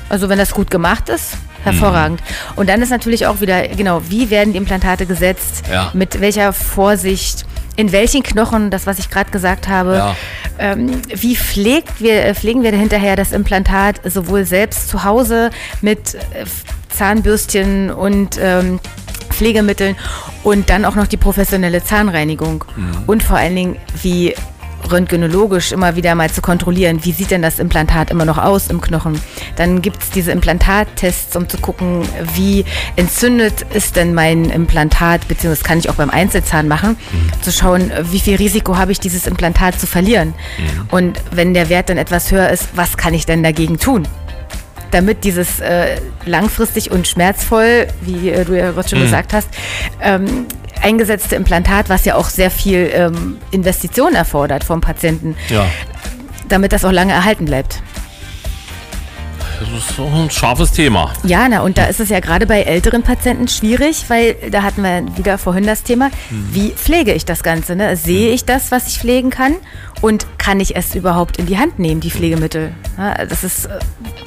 also 0.09 0.29
wenn 0.29 0.37
das 0.37 0.51
gut 0.53 0.69
gemacht 0.71 1.09
ist, 1.09 1.37
hervorragend. 1.63 2.21
Und 2.55 2.69
dann 2.69 2.81
ist 2.81 2.89
natürlich 2.91 3.25
auch 3.25 3.41
wieder, 3.41 3.67
genau, 3.69 4.01
wie 4.09 4.29
werden 4.29 4.53
die 4.53 4.57
Implantate 4.57 5.05
gesetzt, 5.05 5.63
Ja. 5.71 5.89
mit 5.93 6.21
welcher 6.21 6.53
Vorsicht, 6.53 7.45
in 7.75 7.91
welchen 7.91 8.21
Knochen, 8.23 8.69
das 8.69 8.85
was 8.87 8.99
ich 8.99 9.09
gerade 9.09 9.31
gesagt 9.31 9.67
habe, 9.67 9.95
Ja. 9.95 10.15
ähm, 10.59 11.01
wie 11.07 11.35
pflegt 11.35 12.01
wir, 12.01 12.23
äh, 12.23 12.35
pflegen 12.35 12.61
wir 12.63 12.71
hinterher 12.71 13.15
das 13.15 13.31
Implantat 13.31 13.99
sowohl 14.05 14.45
selbst 14.45 14.89
zu 14.89 15.03
Hause 15.03 15.49
mit 15.81 16.13
äh, 16.13 16.45
Zahnbürstchen 16.95 17.91
und 17.91 18.39
ähm, 18.41 18.79
Pflegemitteln 19.29 19.95
und 20.43 20.69
dann 20.69 20.85
auch 20.85 20.95
noch 20.95 21.07
die 21.07 21.17
professionelle 21.17 21.83
Zahnreinigung 21.83 22.63
und 23.05 23.21
vor 23.21 23.37
allen 23.37 23.55
Dingen 23.55 23.75
wie 24.01 24.33
röntgenologisch 24.91 25.71
immer 25.71 25.95
wieder 25.95 26.15
mal 26.15 26.29
zu 26.29 26.41
kontrollieren, 26.41 27.03
wie 27.03 27.11
sieht 27.11 27.31
denn 27.31 27.41
das 27.41 27.59
Implantat 27.59 28.11
immer 28.11 28.25
noch 28.25 28.37
aus 28.37 28.67
im 28.67 28.81
Knochen. 28.81 29.19
Dann 29.55 29.81
gibt 29.81 30.01
es 30.03 30.09
diese 30.11 30.31
Implantattests, 30.31 31.35
um 31.35 31.49
zu 31.49 31.57
gucken, 31.57 32.03
wie 32.35 32.65
entzündet 32.95 33.65
ist 33.73 33.95
denn 33.95 34.13
mein 34.13 34.49
Implantat, 34.49 35.27
beziehungsweise 35.27 35.61
das 35.61 35.67
kann 35.67 35.79
ich 35.79 35.89
auch 35.89 35.95
beim 35.95 36.09
Einzelzahn 36.09 36.67
machen, 36.67 36.97
zu 37.41 37.51
schauen, 37.51 37.91
wie 38.11 38.19
viel 38.19 38.35
Risiko 38.35 38.77
habe 38.77 38.91
ich, 38.91 38.99
dieses 38.99 39.27
Implantat 39.27 39.79
zu 39.79 39.87
verlieren. 39.87 40.33
Und 40.91 41.19
wenn 41.31 41.53
der 41.53 41.69
Wert 41.69 41.89
dann 41.89 41.97
etwas 41.97 42.31
höher 42.31 42.49
ist, 42.49 42.69
was 42.75 42.97
kann 42.97 43.13
ich 43.13 43.25
denn 43.25 43.43
dagegen 43.43 43.79
tun? 43.79 44.07
Damit 44.91 45.23
dieses 45.23 45.59
äh, 45.59 45.97
langfristig 46.25 46.91
und 46.91 47.07
schmerzvoll, 47.07 47.87
wie 48.01 48.29
äh, 48.29 48.45
du 48.45 48.57
ja 48.57 48.71
gerade 48.71 48.87
schon 48.89 49.01
gesagt 49.01 49.33
hast, 49.33 49.49
ähm, 50.01 50.45
eingesetzte 50.81 51.35
Implantat, 51.35 51.89
was 51.89 52.05
ja 52.05 52.15
auch 52.15 52.29
sehr 52.29 52.51
viel 52.51 52.89
ähm, 52.93 53.37
Investition 53.51 54.13
erfordert 54.15 54.63
vom 54.63 54.81
Patienten, 54.81 55.35
Ja. 55.49 55.65
damit 56.49 56.71
das 56.73 56.85
auch 56.85 56.91
lange 56.91 57.13
erhalten 57.13 57.45
bleibt. 57.45 57.81
das 59.59 59.69
ist 59.89 59.95
so 59.95 60.05
ein 60.05 60.29
scharfes 60.29 60.71
Thema. 60.73 61.11
Ja, 61.23 61.47
na, 61.49 61.61
und 61.61 61.77
da 61.77 61.85
ist 61.85 61.99
es 62.01 62.09
ja 62.09 62.19
gerade 62.19 62.45
bei 62.45 62.61
älteren 62.61 63.03
Patienten 63.03 63.47
schwierig, 63.47 64.03
weil 64.09 64.35
da 64.51 64.61
hatten 64.63 64.81
wir 64.83 65.05
wieder 65.17 65.37
vorhin 65.37 65.65
das 65.65 65.83
Thema, 65.83 66.11
wie 66.29 66.71
pflege 66.71 67.13
ich 67.13 67.23
das 67.25 67.41
Ganze? 67.41 67.75
Ne? 67.75 67.95
Sehe 67.95 68.31
ich 68.33 68.43
das, 68.45 68.69
was 68.71 68.87
ich 68.87 68.99
pflegen 68.99 69.29
kann? 69.29 69.55
Und 70.01 70.27
kann 70.37 70.59
ich 70.59 70.75
es 70.75 70.93
überhaupt 70.93 71.37
in 71.37 71.45
die 71.45 71.57
Hand 71.57 71.79
nehmen, 71.79 72.01
die 72.01 72.11
Pflegemittel? 72.11 72.73
Das 72.97 73.43
ist, 73.43 73.65
äh, 73.65 73.79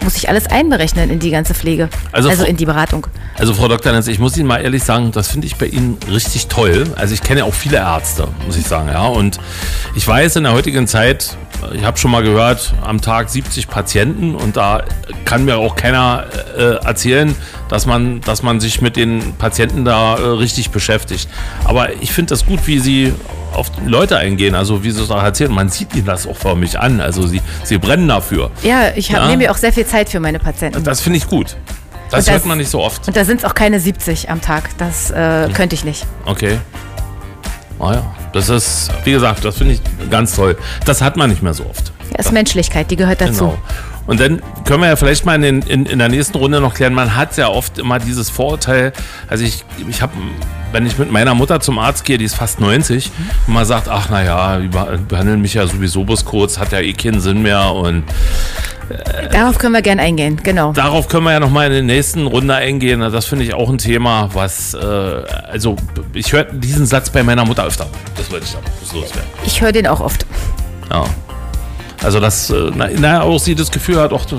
muss 0.03 0.17
ich 0.17 0.29
alles 0.29 0.47
einberechnen 0.47 1.11
in 1.11 1.19
die 1.19 1.31
ganze 1.31 1.55
Pflege, 1.55 1.89
Also 2.13 2.29
also 2.29 2.45
in 2.45 2.57
die 2.57 2.67
Beratung. 2.67 3.07
Also 3.37 3.55
Frau 3.55 3.69
Dr. 3.69 3.93
Lenz, 3.93 4.09
ich 4.09 4.19
muss 4.19 4.37
Ihnen 4.37 4.47
mal 4.47 4.59
ehrlich 4.59 4.85
sagen, 4.85 5.11
das 5.13 5.29
finde 5.29 5.47
ich 5.47 5.57
bei 5.57 5.67
Ihnen 5.67 5.97
richtig 6.11 6.49
toll. 6.49 6.87
Also 6.97 7.15
ich 7.15 7.23
kenne 7.23 7.45
auch 7.45 7.55
viele 7.55 7.79
Ärzte, 7.79 8.29
muss 8.47 8.57
ich 8.57 8.67
sagen, 8.67 8.89
ja. 8.89 9.07
Und 9.07 9.39
ich 9.95 10.07
weiß 10.07 10.37
in 10.37 10.45
der 10.45 10.53
heutigen 10.53 10.87
Zeit, 10.87 11.37
ich 11.73 11.85
habe 11.85 11.97
schon 11.99 12.11
mal 12.11 12.23
gehört, 12.23 12.75
am 12.83 13.01
Tag 13.01 13.31
70 13.31 13.69
Patienten 13.69 14.35
und 14.35 14.57
da 14.57 14.85
kann 15.25 15.45
mir 15.45 15.57
auch 15.57 15.75
keiner 15.75 16.27
äh, 16.57 16.85
erzählen, 16.85 17.35
dass 17.69 17.87
man, 17.87 18.21
dass 18.21 18.43
man 18.43 18.61
sich 18.61 18.81
mit 18.81 18.97
den 18.97 19.35
Patienten 19.37 19.85
da 19.85 20.17
äh, 20.17 20.21
richtig 20.21 20.71
beschäftigt. 20.71 21.29
Aber 21.65 21.95
ich 22.01 22.13
finde 22.13 22.31
das 22.31 22.47
gut, 22.47 22.67
wie 22.67 22.79
Sie 22.79 23.13
auf 23.59 23.71
Leute 23.85 24.17
eingehen, 24.17 24.55
also 24.55 24.83
wie 24.85 24.91
Sie 24.91 25.03
es 25.03 25.11
auch 25.11 25.23
erzählen. 25.23 25.53
Man 25.53 25.69
sieht 25.69 25.95
Ihnen 25.95 26.07
das 26.07 26.27
auch 26.27 26.37
förmlich 26.37 26.79
an. 26.79 27.01
Also 27.01 27.27
Sie, 27.27 27.43
Sie 27.65 27.77
brennen 27.79 28.09
dafür. 28.09 28.51
Ja, 28.63 28.93
ich 28.97 29.13
hab, 29.13 29.21
Ja. 29.21 29.27
nehme 29.27 29.45
mir 29.45 29.51
auch 29.51 29.57
sehr 29.57 29.73
viel 29.73 29.87
Zeit 29.87 30.09
für 30.09 30.21
meine 30.21 30.39
Patienten. 30.39 30.83
Das 30.85 31.01
finde 31.01 31.19
ich 31.19 31.27
gut. 31.29 31.57
Das, 32.11 32.25
das- 32.25 32.33
hört 32.35 32.47
man 32.47 32.57
nicht 32.59 32.71
so 32.71 32.81
oft. 32.83 33.07
Und 33.09 33.17
da 33.17 33.25
sind 33.25 33.39
es 33.41 33.45
auch 33.45 33.55
keine 33.55 33.81
70 33.81 34.31
am 34.31 34.41
Tag. 34.41 34.71
Das 34.79 35.11
äh, 35.11 35.49
könnte 35.53 35.75
ich 35.75 35.85
nicht. 35.85 36.07
Okay. 36.25 36.59
Ah 37.81 37.93
ja, 37.95 38.15
das 38.33 38.49
ist, 38.49 38.91
wie 39.05 39.13
gesagt, 39.13 39.45
das 39.45 39.57
finde 39.59 39.75
ich 39.75 39.81
ganz 40.11 40.35
toll. 40.35 40.57
Das 40.85 41.01
hat 41.03 41.17
man 41.17 41.31
nicht 41.31 41.43
mehr 41.43 41.55
so 41.55 41.65
oft. 41.67 41.93
Ja, 42.11 42.19
ist 42.19 42.33
Menschlichkeit, 42.33 42.91
die 42.91 42.97
gehört 42.97 43.21
dazu. 43.21 43.33
Genau. 43.51 43.59
Und 44.07 44.19
dann 44.21 44.41
können 44.65 44.81
wir 44.83 44.89
ja 44.89 44.97
vielleicht 44.97 45.27
mal 45.27 45.43
in, 45.45 45.63
in, 45.63 45.85
in 45.87 45.99
der 45.99 46.09
nächsten 46.09 46.37
Runde 46.39 46.61
noch 46.61 46.73
klären, 46.75 46.95
man 46.95 47.15
hat 47.15 47.37
ja 47.37 47.49
oft 47.49 47.79
immer 47.79 47.99
dieses 47.99 48.31
Vorurteil, 48.31 48.93
also 49.29 49.45
ich, 49.45 49.65
ich 49.87 50.01
habe, 50.03 50.15
wenn 50.73 50.87
ich 50.87 50.99
mit 50.99 51.11
meiner 51.11 51.35
Mutter 51.35 51.61
zum 51.61 51.79
Arzt 51.79 52.05
gehe, 52.05 52.19
die 52.19 52.25
ist 52.25 52.35
fast 52.37 52.61
90, 52.61 53.11
und 53.47 53.55
man 53.55 53.65
sagt, 53.65 53.89
ach 53.89 54.09
naja, 54.11 54.59
die 54.59 54.69
beh- 54.69 54.97
behandeln 55.09 55.41
mich 55.41 55.55
ja 55.55 55.67
sowieso 55.67 56.05
bloß 56.05 56.25
kurz, 56.25 56.59
hat 56.59 56.73
ja 56.73 56.81
eh 56.81 56.93
keinen 56.93 57.21
Sinn 57.21 57.43
mehr 57.43 57.73
und 57.73 58.05
Darauf 59.33 59.59
können 59.59 59.75
wir 59.75 59.83
gern 59.83 60.01
eingehen, 60.01 60.41
genau. 60.43 60.73
darauf 60.73 61.09
können 61.09 61.25
wir 61.25 61.33
ja 61.33 61.41
nochmal 61.41 61.67
in 61.67 61.73
der 61.73 61.83
nächsten 61.83 62.27
Runde 62.27 62.55
eingehen. 62.55 63.01
Das 63.01 63.27
finde 63.27 63.45
ich 63.45 63.53
auch 63.53 63.69
ein 63.69 63.77
Thema, 63.77 64.31
was, 64.33 64.73
äh, 64.73 64.79
also 65.51 65.77
ich 66.15 66.33
höre 66.33 66.45
diesen 66.45 66.87
Satz 66.87 67.11
bei 67.11 67.23
meiner 67.23 67.45
Mutter 67.45 67.65
öfter. 67.65 67.87
Das 68.17 68.31
wollte 68.31 68.47
ich 68.47 68.53
bloß 68.53 68.93
loswerden. 69.03 69.29
Ich 69.45 69.61
höre 69.61 69.73
den 69.73 69.87
auch 69.87 70.01
oft. 70.01 70.25
Ja. 70.91 71.05
Also 72.03 72.19
das, 72.19 72.49
äh, 72.49 72.71
na, 72.75 72.89
na, 72.97 73.21
auch 73.21 73.39
sie 73.39 73.55
das 73.55 73.71
Gefühl 73.71 74.01
hat, 74.01 74.11
auch 74.15 74.25
da 74.25 74.37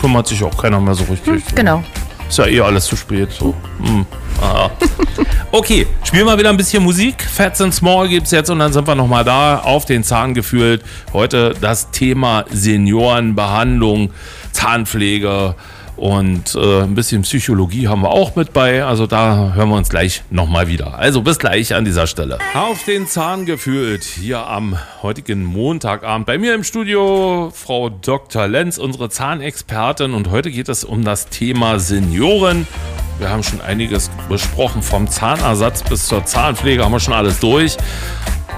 kümmert 0.00 0.26
sich 0.26 0.42
auch 0.42 0.56
keiner 0.60 0.80
mehr 0.80 0.94
so 0.94 1.04
richtig. 1.04 1.44
Genau. 1.54 1.84
Ist 2.32 2.38
ja 2.38 2.46
eh 2.46 2.60
alles 2.62 2.86
zu 2.86 2.96
spät. 2.96 3.30
So. 3.30 3.54
Hm. 3.84 4.06
Ah. 4.40 4.70
Okay, 5.54 5.86
spielen 6.02 6.24
wir 6.24 6.38
wieder 6.38 6.48
ein 6.48 6.56
bisschen 6.56 6.82
Musik. 6.82 7.22
Fats 7.22 7.60
and 7.60 7.74
Small 7.74 8.08
gibt's 8.08 8.30
jetzt 8.30 8.48
und 8.48 8.58
dann 8.58 8.72
sind 8.72 8.88
wir 8.88 8.94
nochmal 8.94 9.22
da, 9.22 9.58
auf 9.58 9.84
den 9.84 10.02
Zahn 10.02 10.32
gefühlt. 10.32 10.82
Heute 11.12 11.54
das 11.60 11.90
Thema 11.90 12.46
Seniorenbehandlung, 12.50 14.12
Zahnpflege 14.52 15.54
und 15.96 16.54
äh, 16.54 16.82
ein 16.82 16.94
bisschen 16.94 17.22
Psychologie 17.22 17.88
haben 17.88 18.02
wir 18.02 18.10
auch 18.10 18.34
mit 18.34 18.52
bei. 18.52 18.84
Also 18.84 19.06
da 19.06 19.52
hören 19.54 19.68
wir 19.68 19.76
uns 19.76 19.88
gleich 19.88 20.22
nochmal 20.30 20.68
wieder. 20.68 20.98
Also 20.98 21.22
bis 21.22 21.38
gleich 21.38 21.74
an 21.74 21.84
dieser 21.84 22.06
Stelle. 22.06 22.38
Auf 22.54 22.84
den 22.84 23.06
Zahn 23.06 23.46
gefühlt 23.46 24.02
hier 24.02 24.46
am 24.46 24.78
heutigen 25.02 25.44
Montagabend. 25.44 26.26
Bei 26.26 26.38
mir 26.38 26.54
im 26.54 26.64
Studio 26.64 27.52
Frau 27.54 27.90
Dr. 27.90 28.48
Lenz, 28.48 28.78
unsere 28.78 29.10
Zahnexpertin. 29.10 30.14
Und 30.14 30.30
heute 30.30 30.50
geht 30.50 30.68
es 30.68 30.84
um 30.84 31.04
das 31.04 31.26
Thema 31.26 31.78
Senioren. 31.78 32.66
Wir 33.18 33.30
haben 33.30 33.42
schon 33.42 33.60
einiges 33.60 34.10
besprochen, 34.28 34.82
vom 34.82 35.08
Zahnersatz 35.08 35.82
bis 35.82 36.06
zur 36.06 36.24
Zahnpflege 36.24 36.84
haben 36.84 36.92
wir 36.92 37.00
schon 37.00 37.14
alles 37.14 37.38
durch. 37.38 37.76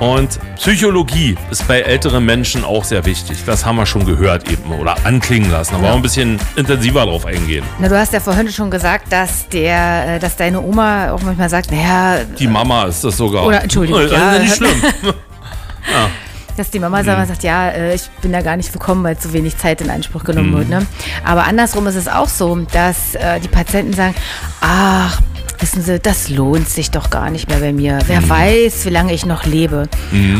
Und 0.00 0.38
Psychologie 0.56 1.36
ist 1.50 1.66
bei 1.68 1.80
älteren 1.80 2.24
Menschen 2.24 2.64
auch 2.64 2.84
sehr 2.84 3.04
wichtig. 3.06 3.38
Das 3.46 3.64
haben 3.64 3.76
wir 3.76 3.86
schon 3.86 4.04
gehört 4.04 4.50
eben 4.50 4.72
oder 4.72 4.96
anklingen 5.04 5.50
lassen. 5.50 5.76
Aber 5.76 5.90
auch 5.92 5.96
ein 5.96 6.02
bisschen 6.02 6.38
intensiver 6.56 7.04
drauf 7.06 7.24
eingehen. 7.26 7.64
Na, 7.78 7.88
du 7.88 7.96
hast 7.98 8.12
ja 8.12 8.20
vorhin 8.20 8.50
schon 8.50 8.70
gesagt, 8.70 9.12
dass 9.12 9.48
der, 9.48 10.16
äh, 10.16 10.18
dass 10.18 10.36
deine 10.36 10.60
Oma 10.60 11.12
auch 11.12 11.22
manchmal 11.22 11.48
sagt, 11.48 11.70
naja, 11.70 12.18
Die 12.38 12.48
Mama 12.48 12.84
ist 12.86 13.04
das 13.04 13.16
sogar. 13.16 13.46
Oder, 13.46 13.62
Entschuldigung, 13.62 14.00
Äh, 14.02 14.12
ja. 14.12 14.38
nicht 14.38 14.56
schlimm. 14.56 14.82
dass 16.56 16.70
die 16.70 16.78
Mama 16.78 17.02
Mhm. 17.02 17.06
sagt, 17.26 17.42
ja, 17.42 17.68
äh, 17.70 17.94
ich 17.94 18.08
bin 18.20 18.32
da 18.32 18.40
gar 18.40 18.56
nicht 18.56 18.72
willkommen, 18.72 19.02
weil 19.04 19.16
zu 19.18 19.32
wenig 19.32 19.56
Zeit 19.58 19.80
in 19.80 19.90
Anspruch 19.90 20.24
genommen 20.24 20.50
Mhm. 20.52 20.56
wird. 20.58 20.68
Ne? 20.68 20.86
Aber 21.24 21.44
andersrum 21.46 21.86
ist 21.86 21.96
es 21.96 22.08
auch 22.08 22.28
so, 22.28 22.56
dass 22.72 23.14
äh, 23.14 23.40
die 23.40 23.48
Patienten 23.48 23.92
sagen, 23.92 24.14
ach, 24.60 25.20
wissen 25.64 25.80
Sie, 25.80 25.99
das 25.99 26.28
lohnt 26.28 26.68
sich 26.68 26.90
doch 26.90 27.09
gar 27.09 27.30
nicht 27.30 27.49
mehr 27.49 27.59
bei 27.59 27.73
mir. 27.73 27.99
Wer 28.06 28.21
Mhm. 28.21 28.28
weiß, 28.28 28.85
wie 28.85 28.90
lange 28.90 29.14
ich 29.14 29.25
noch 29.25 29.47
lebe. 29.47 29.88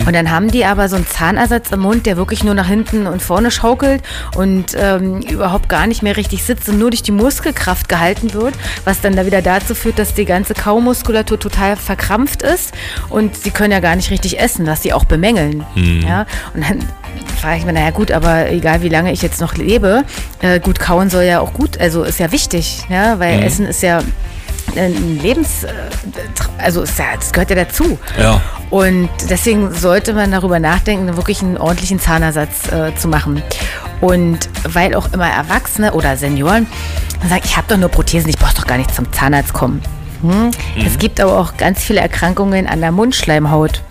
Und 0.07 0.13
dann 0.15 0.31
haben 0.31 0.51
die 0.51 0.67
aber 0.67 0.91
so 0.91 0.97
einen 0.97 1.07
Zahnersatz 1.07 1.71
im 1.73 1.81
Mund, 1.81 2.05
der 2.05 2.19
wirklich 2.19 2.45
nur 2.45 2.53
nach 2.53 2.69
hinten 2.69 3.07
und 3.07 3.23
vorne 3.23 3.51
schaukelt 3.51 4.03
und 4.37 4.77
ähm, 4.79 5.21
überhaupt 5.23 5.71
gar 5.71 5.87
nicht 5.87 6.03
mehr 6.03 6.19
richtig 6.19 6.45
sitzt 6.45 6.69
und 6.69 6.79
nur 6.79 6.91
durch 6.91 7.03
die 7.03 7.11
Muskelkraft 7.11 7.89
gehalten 7.89 8.35
wird, 8.35 8.53
was 8.85 9.01
dann 9.01 9.17
da 9.17 9.25
wieder 9.25 9.41
dazu 9.41 9.75
führt, 9.75 9.99
dass 9.99 10.13
die 10.13 10.27
ganze 10.27 10.53
Kaumuskulatur 10.53 11.41
total 11.41 11.77
verkrampft 11.77 12.43
ist 12.43 12.75
und 13.09 13.35
sie 13.35 13.51
können 13.51 13.73
ja 13.73 13.81
gar 13.81 13.97
nicht 13.97 14.11
richtig 14.11 14.39
essen, 14.39 14.67
was 14.67 14.83
sie 14.83 14.93
auch 14.93 15.05
bemängeln. 15.07 15.65
Ja? 16.07 16.27
Und 16.53 16.69
dann 16.69 16.81
frage 17.41 17.61
ich 17.61 17.65
mir, 17.65 17.73
naja 17.73 17.93
gut, 17.93 18.11
aber 18.13 18.51
egal 18.51 18.83
wie 18.83 18.91
lange 18.91 19.11
ich 19.11 19.23
jetzt 19.23 19.41
noch 19.41 19.55
lebe, 19.55 20.05
äh, 20.43 20.61
gut 20.61 20.79
kauen 20.79 21.09
soll 21.09 21.23
ja 21.25 21.41
auch 21.41 21.55
gut, 21.55 21.81
also 21.81 22.03
ist 22.03 22.19
ja 22.19 22.31
wichtig, 22.31 22.83
ja? 22.91 23.19
weil 23.19 23.43
Essen 23.43 23.65
ist 23.65 23.83
ja 23.83 24.03
ein 24.77 25.19
Lebens, 25.21 25.65
äh, 25.65 25.73
also 26.59 26.83
das 26.83 27.33
gehört 27.33 27.51
ja 27.51 27.57
dazu. 27.57 27.99
Ja. 28.19 28.41
Und 28.71 29.09
deswegen 29.29 29.73
sollte 29.73 30.15
man 30.15 30.33
darüber 30.33 30.59
nachdenken, 30.59 31.17
wirklich 31.17 31.43
einen 31.43 31.57
ordentlichen 31.57 32.01
Zahnersatz 32.01 32.71
äh, 32.73 32.95
zu 32.97 33.09
machen. 33.09 33.43
Und 34.01 34.49
weil 34.65 34.95
auch 34.95 35.13
immer 35.13 35.29
Erwachsene 35.29 35.93
oder 35.95 36.17
Senioren 36.17 36.67
sagen, 37.29 37.43
ich 37.45 37.57
habe 37.57 37.67
doch 37.69 37.77
nur 37.77 37.89
Prothesen, 37.89 38.29
ich 38.29 38.39
brauche 38.39 38.55
doch 38.55 38.67
gar 38.67 38.79
nicht 38.79 38.95
zum 38.95 39.13
Zahnarzt 39.13 39.53
kommen. 39.53 39.81
Hm? 40.23 40.51
Es 40.85 40.99
gibt 40.99 41.21
aber 41.21 41.39
auch 41.39 41.57
ganz 41.57 41.83
viele 41.83 42.01
Erkrankungen 42.01 42.67
an 42.67 42.81
der 42.81 42.93
Mundschleimhaut 42.93 43.83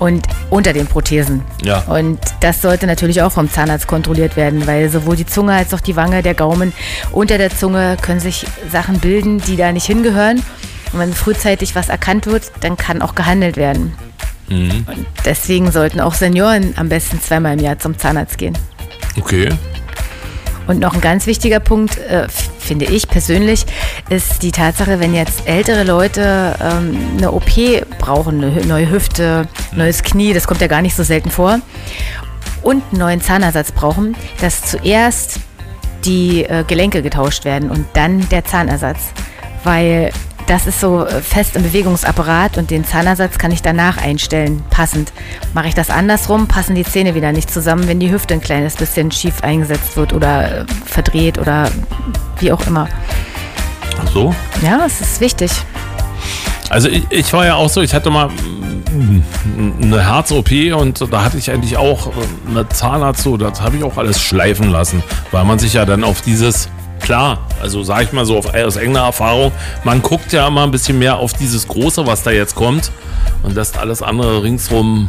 und 0.00 0.26
unter 0.48 0.72
den 0.72 0.88
Prothesen. 0.88 1.42
Ja. 1.62 1.80
Und 1.82 2.18
das 2.40 2.60
sollte 2.60 2.86
natürlich 2.86 3.22
auch 3.22 3.30
vom 3.30 3.48
Zahnarzt 3.48 3.86
kontrolliert 3.86 4.36
werden, 4.36 4.66
weil 4.66 4.90
sowohl 4.90 5.14
die 5.14 5.26
Zunge 5.26 5.52
als 5.52 5.72
auch 5.72 5.80
die 5.80 5.94
Wange, 5.94 6.22
der 6.22 6.34
Gaumen, 6.34 6.72
unter 7.12 7.38
der 7.38 7.50
Zunge 7.56 7.96
können 8.00 8.18
sich 8.18 8.46
Sachen 8.72 8.98
bilden, 8.98 9.40
die 9.40 9.56
da 9.56 9.70
nicht 9.70 9.86
hingehören. 9.86 10.42
Und 10.92 10.98
wenn 10.98 11.12
frühzeitig 11.12 11.76
was 11.76 11.88
erkannt 11.88 12.26
wird, 12.26 12.50
dann 12.62 12.76
kann 12.76 13.02
auch 13.02 13.14
gehandelt 13.14 13.56
werden. 13.56 13.92
Und 14.88 15.06
deswegen 15.24 15.70
sollten 15.70 16.00
auch 16.00 16.14
Senioren 16.14 16.74
am 16.76 16.88
besten 16.88 17.20
zweimal 17.20 17.52
im 17.52 17.60
Jahr 17.60 17.78
zum 17.78 17.96
Zahnarzt 17.96 18.36
gehen. 18.36 18.58
Okay. 19.16 19.50
Und 20.66 20.80
noch 20.80 20.94
ein 20.94 21.00
ganz 21.00 21.26
wichtiger 21.26 21.60
Punkt, 21.60 21.98
äh, 21.98 22.26
finde 22.70 22.84
ich 22.84 23.08
persönlich, 23.08 23.66
ist 24.10 24.44
die 24.44 24.52
Tatsache, 24.52 25.00
wenn 25.00 25.12
jetzt 25.12 25.48
ältere 25.48 25.82
Leute 25.82 26.54
ähm, 26.62 26.96
eine 27.18 27.32
OP 27.32 27.50
brauchen, 27.98 28.44
eine 28.44 28.64
neue 28.64 28.88
Hüfte, 28.88 29.48
neues 29.74 30.04
Knie, 30.04 30.32
das 30.34 30.46
kommt 30.46 30.60
ja 30.60 30.68
gar 30.68 30.80
nicht 30.80 30.94
so 30.94 31.02
selten 31.02 31.32
vor, 31.32 31.58
und 32.62 32.84
einen 32.90 33.00
neuen 33.00 33.20
Zahnersatz 33.20 33.72
brauchen, 33.72 34.14
dass 34.40 34.62
zuerst 34.62 35.40
die 36.04 36.44
äh, 36.44 36.62
Gelenke 36.64 37.02
getauscht 37.02 37.44
werden 37.44 37.70
und 37.72 37.86
dann 37.94 38.28
der 38.28 38.44
Zahnersatz. 38.44 39.00
Weil 39.64 40.12
das 40.50 40.66
ist 40.66 40.80
so 40.80 41.06
äh, 41.06 41.22
fest 41.22 41.54
im 41.54 41.62
Bewegungsapparat 41.62 42.58
und 42.58 42.72
den 42.72 42.84
Zahnersatz 42.84 43.38
kann 43.38 43.52
ich 43.52 43.62
danach 43.62 43.98
einstellen, 43.98 44.64
passend. 44.68 45.12
Mache 45.54 45.68
ich 45.68 45.74
das 45.74 45.90
andersrum, 45.90 46.48
passen 46.48 46.74
die 46.74 46.82
Zähne 46.82 47.14
wieder 47.14 47.30
nicht 47.30 47.52
zusammen, 47.52 47.86
wenn 47.86 48.00
die 48.00 48.10
Hüfte 48.10 48.34
ein 48.34 48.40
kleines 48.40 48.74
bisschen 48.74 49.12
schief 49.12 49.44
eingesetzt 49.44 49.96
wird 49.96 50.12
oder 50.12 50.62
äh, 50.62 50.64
verdreht 50.86 51.38
oder 51.38 51.70
wie 52.40 52.50
auch 52.50 52.66
immer. 52.66 52.88
Ach 54.02 54.10
so. 54.10 54.34
Ja, 54.60 54.84
es 54.84 55.00
ist 55.00 55.20
wichtig. 55.20 55.52
Also 56.68 56.88
ich, 56.88 57.06
ich 57.10 57.32
war 57.32 57.46
ja 57.46 57.54
auch 57.54 57.68
so, 57.68 57.80
ich 57.80 57.94
hatte 57.94 58.10
mal 58.10 58.28
mm, 58.28 59.22
eine 59.82 60.04
Herz-OP 60.04 60.50
und 60.76 61.12
da 61.12 61.22
hatte 61.22 61.38
ich 61.38 61.48
eigentlich 61.52 61.76
auch 61.76 62.08
äh, 62.08 62.10
eine 62.48 62.68
Zahnarzt 62.68 63.22
so, 63.22 63.36
das 63.36 63.60
habe 63.60 63.76
ich 63.76 63.84
auch 63.84 63.96
alles 63.96 64.20
schleifen 64.20 64.68
lassen, 64.68 65.04
weil 65.30 65.44
man 65.44 65.60
sich 65.60 65.74
ja 65.74 65.84
dann 65.84 66.02
auf 66.02 66.22
dieses, 66.22 66.68
klar, 67.00 67.38
also 67.62 67.82
sage 67.82 68.04
ich 68.04 68.12
mal 68.12 68.24
so 68.24 68.38
auf, 68.38 68.54
aus 68.54 68.76
eigener 68.76 69.00
Erfahrung, 69.00 69.52
man 69.84 70.02
guckt 70.02 70.32
ja 70.32 70.46
immer 70.46 70.62
ein 70.64 70.70
bisschen 70.70 70.98
mehr 70.98 71.16
auf 71.16 71.32
dieses 71.32 71.66
Große, 71.68 72.06
was 72.06 72.22
da 72.22 72.30
jetzt 72.30 72.54
kommt 72.54 72.90
und 73.42 73.54
lässt 73.54 73.76
alles 73.78 74.02
andere 74.02 74.42
ringsrum, 74.42 75.08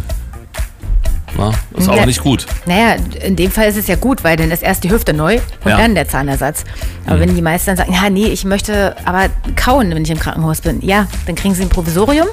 na, 1.38 1.52
ist 1.78 1.88
auch 1.90 1.96
Ja. 1.96 2.06
nicht 2.06 2.22
gut. 2.22 2.46
Naja, 2.66 2.96
in 3.24 3.36
dem 3.38 3.52
Fall 3.52 3.68
ist 3.70 3.78
es 3.78 3.88
ja 3.88 3.96
gut, 3.96 4.24
weil 4.24 4.36
dann 4.36 4.52
ist 4.52 4.64
erst 4.64 4.84
die 4.84 4.92
Hüfte 4.92 5.14
neu 5.14 5.40
und 5.64 5.70
Ja. 5.72 5.78
dann 5.78 5.96
der 5.96 6.08
Zahnersatz. 6.08 6.66
Aber 7.08 7.20
wenn 7.22 7.34
die 7.36 7.42
meisten 7.42 7.68
dann 7.68 7.78
sagen, 7.78 7.94
ja, 7.94 8.10
nee, 8.10 8.26
ich 8.26 8.44
möchte 8.44 8.96
aber 9.06 9.28
kauen, 9.56 9.90
wenn 9.96 10.04
ich 10.04 10.12
im 10.12 10.20
Krankenhaus 10.20 10.60
bin, 10.62 10.82
ja, 10.82 11.08
dann 11.28 11.36
kriegen 11.36 11.54
sie 11.56 11.62
ein 11.64 11.70
Provisorium, 11.70 12.28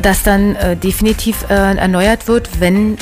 das 0.00 0.22
dann 0.22 0.54
äh, 0.56 0.76
definitiv 0.76 1.44
äh, 1.50 1.54
erneuert 1.76 2.28
wird, 2.28 2.48
wenn 2.60 2.96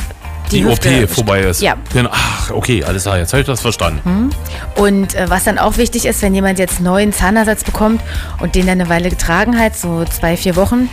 die, 0.50 0.64
Hüfte- 0.64 1.04
OP 1.04 1.10
vorbei 1.10 1.40
ist. 1.40 1.60
Ja. 1.62 1.74
Genau. 1.92 2.10
Ach, 2.12 2.50
okay, 2.50 2.82
alles 2.84 3.02
klar, 3.04 3.18
jetzt 3.18 3.32
habe 3.32 3.40
ich 3.42 3.46
das 3.46 3.60
verstanden. 3.60 4.30
Und 4.76 5.14
äh, 5.14 5.28
was 5.30 5.44
dann 5.44 5.58
auch 5.58 5.76
wichtig 5.76 6.06
ist, 6.06 6.22
wenn 6.22 6.34
jemand 6.34 6.58
jetzt 6.58 6.80
neuen 6.80 7.12
Zahnersatz 7.12 7.64
bekommt 7.64 8.00
und 8.40 8.54
den 8.54 8.66
dann 8.66 8.80
eine 8.80 8.88
Weile 8.88 9.10
getragen 9.10 9.58
hat, 9.58 9.76
so 9.76 10.04
zwei, 10.04 10.36
vier 10.36 10.56
Wochen, 10.56 10.88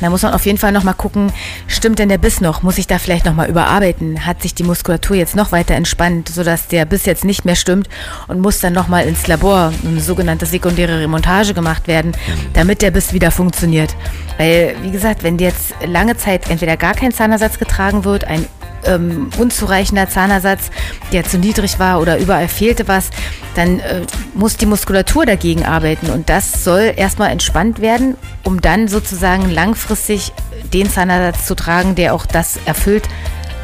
da 0.00 0.10
muss 0.10 0.22
man 0.22 0.34
auf 0.34 0.44
jeden 0.44 0.58
Fall 0.58 0.72
nochmal 0.72 0.94
gucken, 0.94 1.32
stimmt 1.68 2.00
denn 2.00 2.08
der 2.08 2.18
Biss 2.18 2.40
noch? 2.40 2.62
Muss 2.62 2.78
ich 2.78 2.88
da 2.88 2.98
vielleicht 2.98 3.24
nochmal 3.24 3.48
überarbeiten? 3.48 4.26
Hat 4.26 4.42
sich 4.42 4.52
die 4.52 4.64
Muskulatur 4.64 5.16
jetzt 5.16 5.36
noch 5.36 5.52
weiter 5.52 5.74
entspannt, 5.76 6.28
sodass 6.28 6.66
der 6.66 6.84
Biss 6.84 7.06
jetzt 7.06 7.24
nicht 7.24 7.44
mehr 7.44 7.54
stimmt 7.54 7.88
und 8.26 8.40
muss 8.40 8.58
dann 8.58 8.72
nochmal 8.72 9.06
ins 9.06 9.28
Labor, 9.28 9.72
eine 9.86 10.00
sogenannte 10.00 10.46
sekundäre 10.46 10.98
Remontage 10.98 11.54
gemacht 11.54 11.86
werden, 11.86 12.10
damit 12.54 12.82
der 12.82 12.90
Biss 12.90 13.12
wieder 13.12 13.30
funktioniert. 13.30 13.94
Weil, 14.36 14.74
wie 14.82 14.90
gesagt, 14.90 15.22
wenn 15.22 15.38
jetzt 15.38 15.72
lange 15.86 16.16
Zeit 16.16 16.50
entweder 16.50 16.76
gar 16.76 16.94
kein 16.94 17.12
Zahnersatz 17.12 17.60
getragen 17.60 18.04
wird, 18.04 18.24
ein 18.24 18.44
ähm, 18.86 19.30
unzureichender 19.38 20.08
Zahnersatz, 20.08 20.70
der 21.12 21.24
zu 21.24 21.38
niedrig 21.38 21.78
war 21.78 22.00
oder 22.00 22.18
überall 22.18 22.48
fehlte 22.48 22.88
was, 22.88 23.10
dann 23.54 23.80
äh, 23.80 24.02
muss 24.34 24.56
die 24.56 24.66
Muskulatur 24.66 25.26
dagegen 25.26 25.64
arbeiten 25.64 26.10
und 26.10 26.28
das 26.28 26.64
soll 26.64 26.92
erstmal 26.96 27.30
entspannt 27.30 27.80
werden, 27.80 28.16
um 28.42 28.60
dann 28.60 28.88
sozusagen 28.88 29.50
langfristig 29.50 30.32
den 30.72 30.90
Zahnersatz 30.90 31.46
zu 31.46 31.54
tragen, 31.54 31.94
der 31.94 32.14
auch 32.14 32.26
das 32.26 32.58
erfüllt, 32.64 33.08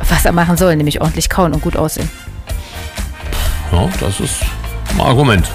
was 0.08 0.24
er 0.24 0.32
machen 0.32 0.56
soll, 0.56 0.76
nämlich 0.76 1.00
ordentlich 1.00 1.28
kauen 1.28 1.52
und 1.52 1.62
gut 1.62 1.76
aussehen. 1.76 2.10
Ja, 3.72 3.88
das 4.00 4.20
ist 4.20 4.42
ein 4.94 5.00
Argument. 5.00 5.48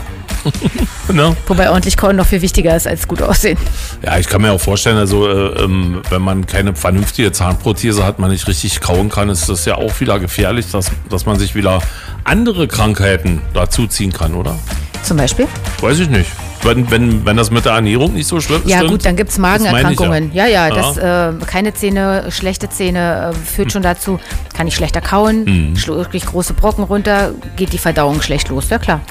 ne? 1.11 1.35
Wobei 1.47 1.69
ordentlich 1.69 1.97
kauen 1.97 2.15
noch 2.15 2.25
viel 2.25 2.41
wichtiger 2.41 2.75
ist 2.75 2.87
als 2.87 3.07
gut 3.07 3.21
aussehen. 3.21 3.57
Ja, 4.03 4.17
ich 4.17 4.27
kann 4.27 4.41
mir 4.41 4.51
auch 4.51 4.59
vorstellen, 4.61 4.97
also 4.97 5.27
äh, 5.27 5.63
ähm, 5.63 6.01
wenn 6.09 6.21
man 6.21 6.45
keine 6.45 6.75
vernünftige 6.75 7.31
Zahnprothese 7.31 8.05
hat, 8.05 8.19
man 8.19 8.29
nicht 8.31 8.47
richtig 8.47 8.81
kauen 8.81 9.09
kann, 9.09 9.29
ist 9.29 9.49
das 9.49 9.65
ja 9.65 9.75
auch 9.75 9.99
wieder 9.99 10.19
gefährlich, 10.19 10.71
dass, 10.71 10.91
dass 11.09 11.25
man 11.25 11.39
sich 11.39 11.55
wieder 11.55 11.81
andere 12.23 12.67
Krankheiten 12.67 13.41
dazu 13.53 13.87
ziehen 13.87 14.11
kann, 14.13 14.33
oder? 14.33 14.55
Zum 15.03 15.17
Beispiel? 15.17 15.47
Weiß 15.81 15.99
ich 15.99 16.09
nicht. 16.09 16.31
Wenn, 16.63 16.89
wenn, 16.89 17.23
wenn 17.27 17.37
das 17.37 17.51
mit 17.51 17.65
der 17.65 17.73
Ernährung 17.73 18.13
nicht 18.13 18.25
so 18.27 18.41
schlimm 18.41 18.63
Ja 18.65 18.77
stimmt, 18.77 18.89
gut, 18.91 19.05
dann 19.05 19.15
gibt 19.15 19.29
es 19.29 19.35
ich 19.35 19.41
Magenerkrankungen. 19.41 20.31
Ja, 20.33 20.47
ja, 20.47 20.67
Ja. 20.67 20.73
das, 20.75 20.97
äh, 20.97 21.45
keine 21.45 21.75
Zähne, 21.75 22.25
schlechte 22.31 22.69
Zähne 22.69 23.31
äh, 23.31 23.35
führt 23.35 23.71
schon 23.71 23.83
dazu, 23.83 24.19
kann 24.57 24.65
ich 24.65 24.73
schlechter 24.73 25.01
kauen, 25.01 25.43
Mhm. 25.43 25.75
schluck 25.77 25.97
wirklich 25.97 26.25
große 26.25 26.53
Brocken 26.53 26.83
runter, 26.83 27.33
geht 27.55 27.71
die 27.73 27.77
Verdauung 27.77 28.19
schlecht 28.23 28.49
los. 28.49 28.67
Ja 28.71 28.79
klar. 28.79 29.01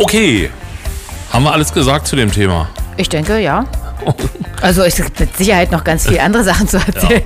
Okay. 0.00 0.48
Haben 1.30 1.44
wir 1.44 1.52
alles 1.52 1.74
gesagt 1.74 2.06
zu 2.06 2.16
dem 2.16 2.32
Thema? 2.32 2.70
Ich 2.96 3.08
denke, 3.08 3.38
ja. 3.38 3.66
Also 4.62 4.82
es 4.82 4.96
gibt 4.96 5.18
mit 5.18 5.34
Sicherheit 5.36 5.72
noch 5.72 5.84
ganz 5.84 6.06
viele 6.06 6.22
andere 6.22 6.44
Sachen 6.44 6.68
zu 6.68 6.76
erzählen. 6.76 7.22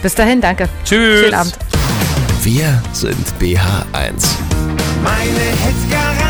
Bis 0.03 0.13
dahin, 0.13 0.39
danke. 0.39 0.69
Tschüss. 0.83 1.21
Schönen 1.21 1.33
Abend. 1.33 1.57
Wir 2.43 2.83
sind 2.93 3.25
BH1. 3.39 3.57
Meine 5.03 5.25
BH1 5.89 6.24